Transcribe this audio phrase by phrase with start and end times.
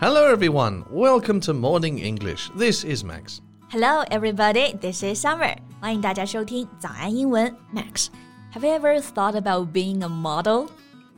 [0.00, 0.84] Hello, everyone.
[0.90, 2.50] Welcome to Morning English.
[2.56, 3.40] This is Max.
[3.68, 4.72] Hello, everybody.
[4.80, 5.56] This is Summer.
[5.80, 7.54] 欢迎大家收听早安英文。
[7.74, 8.08] Max,
[8.52, 10.68] have you ever thought about being a model?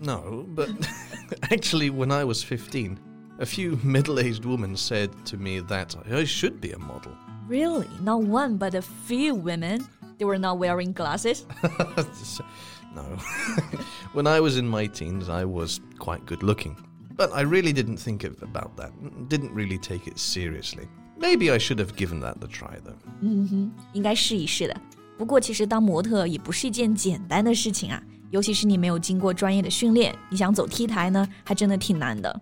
[0.00, 0.68] No, but
[1.50, 2.98] actually, when I was 15,
[3.38, 7.12] a few middle aged women said to me that I should be a model.
[7.48, 7.88] Really?
[8.00, 9.86] Not one, but a few women.
[10.18, 11.46] They were not wearing glasses.
[12.94, 13.02] no.
[14.12, 16.76] when I was in my teens, I was quite good looking.
[17.16, 18.90] But I really didn't think of, about that,
[19.28, 20.88] didn't really take it seriously.
[21.18, 22.96] Maybe I should have given that the try, though.
[23.20, 24.80] 嗯哼，应该试一试的。
[25.18, 32.40] 不过，其实当模特也不是一件简单的事情啊，尤其是你没有经过专业的训练，你想走 T 台呢，还真的挺难的。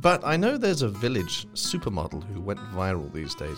[0.00, 3.56] But I know there's a village supermodel who went viral these days.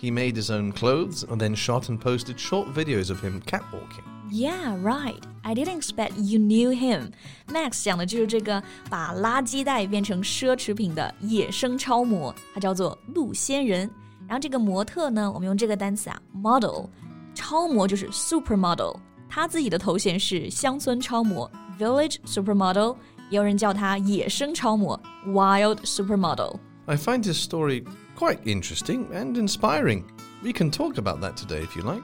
[0.00, 4.04] He made his own clothes and then shot and posted short videos of him catwalking.
[4.33, 5.21] Yeah, right.
[5.43, 7.11] I didn't expect you knew him.
[7.47, 13.87] Max 讲的就是这个把垃圾袋变成奢侈品的野生超模，它叫做陆仙人。
[14.27, 16.85] 然后这个模特呢，我们用这个单词啊，model。
[17.35, 18.97] 超模就是 supermodel，
[19.29, 22.95] 她自己的头衔是乡村超模 （village supermodel），
[23.29, 26.55] 也有人叫她野生超模 （wild supermodel）。
[26.87, 27.85] I find this story
[28.17, 30.05] quite interesting and inspiring.
[30.41, 32.03] We can talk about that today if you like.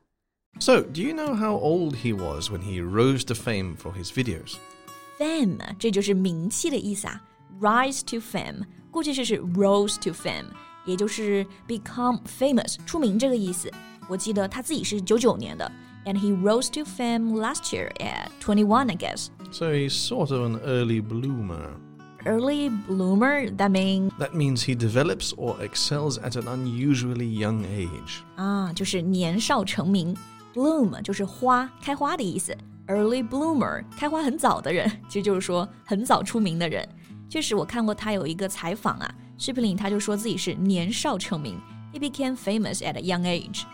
[0.58, 4.10] So, do you know how old he was when he rose to fame for his
[4.10, 4.56] videos?
[5.18, 7.20] Fame 这就是名气的意思啊，
[7.60, 10.46] rise to fame 过去式是 rose to fame，
[10.86, 13.70] 也就是 become famous 出名这个意思。
[14.08, 15.70] 我记得他自己是九九年的，
[16.06, 19.26] and he rose to fame last year at twenty one, I guess.
[19.52, 21.74] So he's sort of an early bloomer.
[22.24, 28.22] Early bloomer, that means That means he develops or excels at an unusually young age.
[28.36, 30.16] 啊，就是年少成名。
[30.54, 32.56] Bloom 就是花开花的意思，
[32.86, 36.88] early bloomer 开花很早的人，其实就是说很早出名的人。
[37.28, 41.60] 确实，我看过他有一个采访啊，视频里他就说自己是年少成名，
[41.92, 43.64] he became famous at a young age。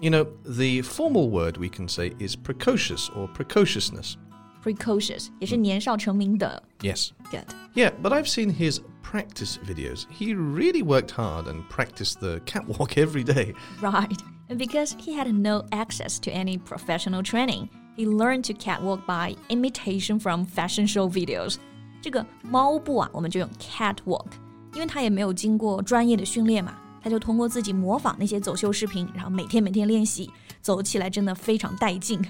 [0.00, 4.14] You know, the formal word we can say is precocious or precociousness.
[4.62, 7.10] Precocious 也是年少成名的 Yes.
[7.30, 7.44] good。
[7.74, 10.04] Yeah, but I've seen his practice videos.
[10.10, 13.54] He really worked hard and practiced the catwalk every day.
[13.80, 14.18] Right.
[14.50, 19.34] And because he had no access to any professional training, he learned to catwalk by
[19.48, 21.56] imitation from fashion show videos.
[22.00, 24.26] 这个猫步啊，我们就用 catwalk，
[24.74, 32.20] 因为他也没有经过专业的训练嘛，他就通过自己模仿那些走秀视频，然后每天每天练习，走起来真的非常带劲。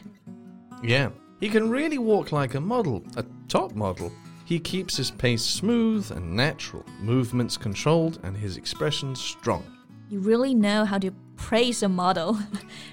[0.82, 1.10] Yeah,
[1.41, 4.10] he can really walk like a model, a top model.
[4.47, 9.62] He keeps his pace smooth and natural, movements controlled, and his expressions strong.
[10.08, 11.10] You really know how to
[11.50, 12.35] praise a model，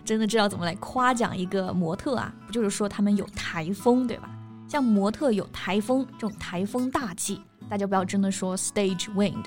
[0.05, 2.33] 真的知道怎么来夸奖一个模特啊？
[2.47, 4.31] 不就是说他们有台风，对吧？
[4.67, 9.45] 像模特有台风这种台风大气，大家不要真的说 stage wind，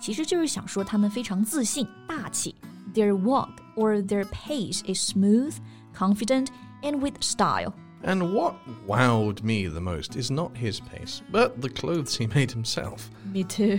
[0.00, 2.54] 其实就是想说他们非常自信、大气。
[2.94, 5.54] Their walk or their pace is smooth,
[5.96, 6.48] confident,
[6.82, 7.72] and with style.
[8.04, 12.50] And what wowed me the most is not his pace, but the clothes he made
[12.50, 13.06] himself.
[13.32, 13.78] Me too.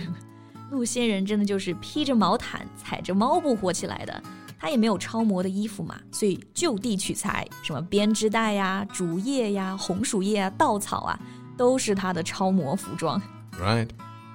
[0.70, 4.22] 陆仙人真的就是披着毛毯、踩着猫步火起来的。
[4.63, 11.19] 他也没有超模的衣服嘛，所以就地取材，什么编织袋呀、竹叶呀、红薯叶啊、稻草啊，
[11.57, 13.21] 都是他的超模服装。
[13.59, 13.89] Right.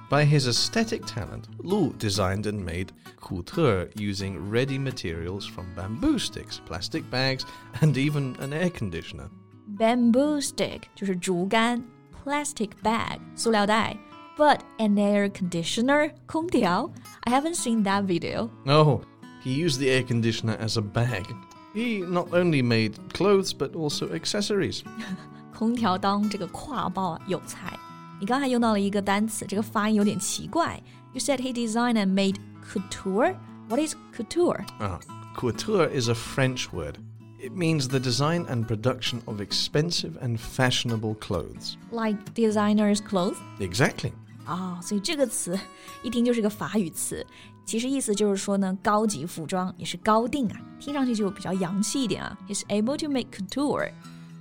[0.07, 6.59] By his aesthetic talent, Lu designed and made couture using ready materials from bamboo sticks,
[6.67, 7.41] plastic bags,
[7.81, 9.29] and even an air conditioner.
[9.67, 11.83] Bamboo stick 就是竹竿，
[12.23, 13.97] plastic bag 塑料袋，
[14.37, 16.87] but an air conditioner 空调。
[17.21, 18.51] I haven't seen that video.
[18.67, 19.01] Oh,
[19.43, 21.25] he used the air conditioner as a bag.
[21.73, 24.81] He not only made clothes but also accessories.
[25.53, 27.77] 空调当这个挎包啊，有才。
[28.19, 30.81] 你刚才用到了一个单词，这个发音有点奇怪。
[31.13, 32.37] You said he designed and made
[32.71, 33.35] couture.
[33.67, 34.65] What is couture?
[34.79, 34.99] Ah,
[35.35, 36.95] couture is a French word.
[37.39, 41.77] It means the design and production of expensive and fashionable clothes.
[41.91, 43.37] Like designer's clothes?
[43.59, 44.13] Exactly.
[44.45, 45.59] 啊、所以这个词
[46.03, 47.25] 一听就是个法语词，
[47.69, 52.37] 其实意思就是说呢，高级服装也是高定啊，听上去就比较洋气一点啊。
[52.47, 53.91] He's able to make couture，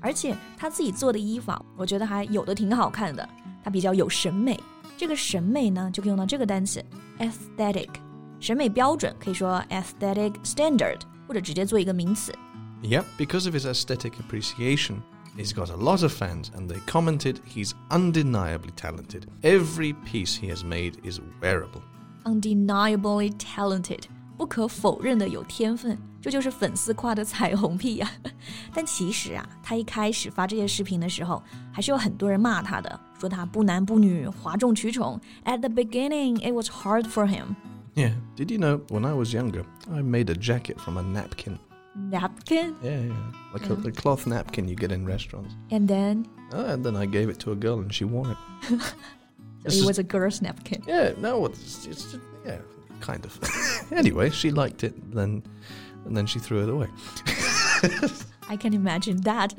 [0.01, 3.29] 而且他自己做的衣服啊，我觉得还有的挺好看的，
[3.63, 4.59] 他比较有审美。
[4.97, 6.85] 这个审美呢，就可以用到这个单词
[7.19, 7.89] aesthetic，
[8.41, 10.99] 审美标准可以说 aesthetic standard。
[11.27, 12.35] 或者直接做一个名词。
[12.83, 14.97] Yep, because of his aesthetic appreciation,
[15.35, 19.23] he's got a lot of fans and they commented he's undeniably talented.
[19.41, 21.81] Every piece he has made is wearable.
[22.29, 24.03] Undeniably talented，
[24.37, 28.11] 不可否认的有天分，这就是粉丝夸的彩虹屁呀、
[28.73, 35.21] 但其实啊，他一开始发这些视频的时候，还是有很多人骂他的，说他不男不女、哗众取宠。
[35.45, 37.57] At the beginning, it was hard for him.
[37.95, 41.59] Yeah, did you know when I was younger, I made a jacket from a napkin?
[42.11, 43.33] Napkin, Yeah, yeah.
[43.53, 45.55] Like a, the cloth napkin you get in restaurants.
[45.71, 48.81] and then Ah, and then I gave it to a girl and she wore it.
[49.59, 50.83] so This it is- was a girl's napkin.
[50.87, 52.59] Yeah, no, it's, it's just, yeah,
[53.01, 53.39] kind of.
[53.93, 55.43] anyway, she liked it, then,
[56.07, 56.89] and then she threw it away.
[58.49, 59.55] I can imagine that.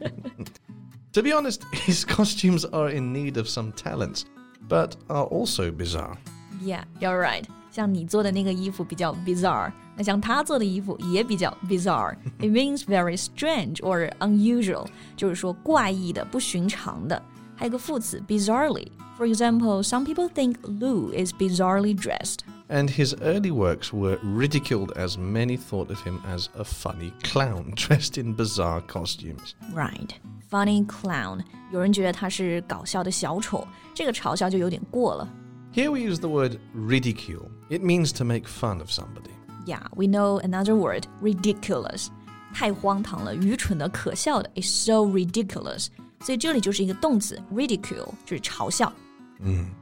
[1.13, 4.25] To be honest, his costumes are in need of some talents,
[4.67, 6.17] but are also bizarre.
[6.61, 7.45] Yeah, you're right.
[7.71, 14.87] 像你做的那个衣服比较 bizarre，那像他做的衣服也比较 bizarre。It means very strange or unusual，
[15.17, 17.21] 就是说怪异的、不寻常的。
[17.60, 18.88] 还有个副词 bizarrely。
[19.18, 22.38] For example, some people think Lu is bizarrely dressed.
[22.70, 27.72] And his early works were ridiculed as many thought of him as a funny clown
[27.76, 29.54] dressed in bizarre costumes.
[29.74, 30.14] Right.
[30.50, 31.42] Funny clown.
[31.70, 35.28] 有人觉得他是搞笑的小丑,这个嘲笑就有点过了。
[35.74, 37.50] Here we use the word ridicule.
[37.68, 39.34] It means to make fun of somebody.
[39.66, 42.06] Yeah, we know another word, ridiculous.
[42.54, 45.88] 太荒唐了,愚蠢的,可笑的, is so ridiculous.
[46.21, 48.91] 所以这里就是一个动词 ridicule，就是嘲笑。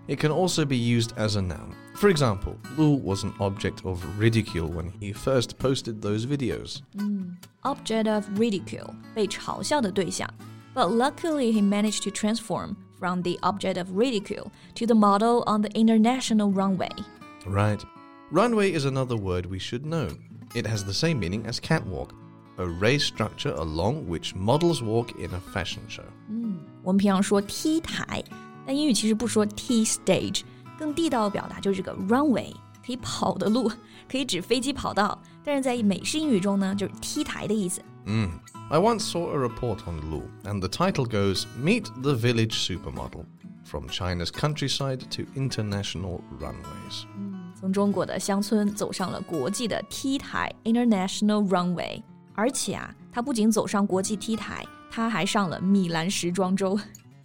[0.07, 1.73] It can also be used as a noun.
[1.95, 6.81] For example, Lou was an object of ridicule when he first posted those videos.
[7.61, 10.27] Object of ridicule，被嘲笑的对象。
[10.73, 15.69] But luckily, he managed to transform from the object of ridicule to the model on the
[15.75, 16.89] international runway.
[17.45, 17.79] Right.
[18.31, 20.09] Runway is another word we should know.
[20.55, 22.13] It has the same meaning as catwalk,
[22.57, 26.03] a raised structure along which models walk in a fashion show.
[26.83, 28.23] 我们平常说 T 台，
[28.65, 30.41] 但英语其实不说 T stage，
[30.77, 32.53] 更地道的表达就是这个 runway，
[32.85, 33.71] 可以跑的路，
[34.09, 37.81] 可以指飞机跑道，但是在美式英语中呢，就是 T 台的意思。
[38.69, 43.25] I once saw a report on Lou, and the title goes Meet the Village Supermodel
[43.63, 47.05] From China's Countryside to International Runways.
[47.55, 52.01] 从中国的乡村走上了国际的 T 台 International Runway，
[52.37, 56.79] 而且啊，他不仅走上国际 T 台，他还上了米兰时装周。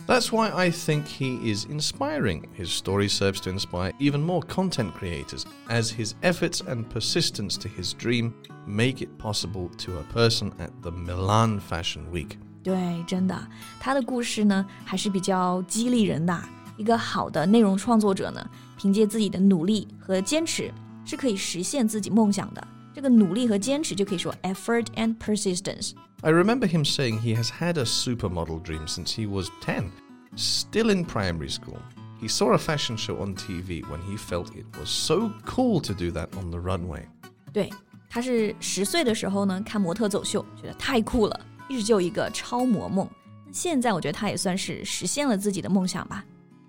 [0.06, 2.44] That's why I think he is inspiring.
[2.56, 7.68] His story serves to inspire even more content creators, as his efforts and persistence to
[7.68, 8.32] his dream
[8.66, 12.38] make it possible to a person at the Milan Fashion Week.
[12.62, 13.48] 对，真的，
[13.78, 16.38] 他的故事呢还是比较激励人的。
[16.78, 18.48] 一个好的内容创作者呢，
[18.78, 20.72] 凭借自己的努力和坚持，
[21.04, 22.66] 是可以实现自己梦想的。
[22.94, 25.92] 这个努力和坚持就可以说 effort and persistence。
[26.22, 29.90] I remember him saying he has had a supermodel dream since he was 10,
[30.34, 31.78] still in primary school.
[32.20, 35.94] He saw a fashion show on TV when he felt it was so cool to
[35.94, 37.06] do that on the runway.
[37.52, 37.70] 对，
[38.10, 43.08] 他是十岁的时候呢看模特走秀，觉得太酷了，一直就有一个超模梦。
[43.46, 46.24] 那现在我觉得他也算是实现了自己的梦想吧。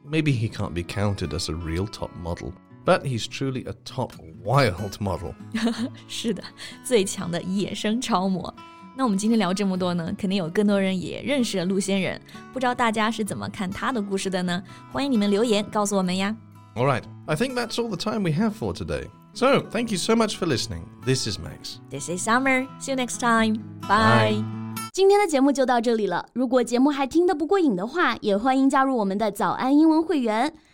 [0.07, 2.51] Maybe he can't be counted as a real top model,
[2.85, 4.11] but he's truly a top
[4.43, 5.33] wild model.
[6.07, 6.43] 是的，
[6.83, 8.53] 最强的野生超模。
[8.97, 12.19] 那我们今天聊这么多呢，肯定有更多人也认识了陆仙人，
[12.51, 14.61] 不知道大家是怎么看他的故事的呢？
[14.91, 16.35] 欢迎你们留言告诉我们呀。
[16.75, 19.07] All right, I think that's all the time we have for today.
[19.33, 20.81] So, thank you so much for listening.
[21.05, 21.77] This is Max.
[21.89, 22.67] This is Summer.
[22.79, 23.59] See you next time.
[23.81, 24.33] Bye.
[24.33, 24.43] Bye.
[24.91, 26.25] 今天的节目就到这里了。
[26.33, 30.53] 如果节目还听得不过瘾的话，也欢迎加入我们的早安英文会员。